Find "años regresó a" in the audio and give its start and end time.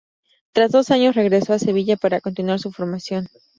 0.89-1.59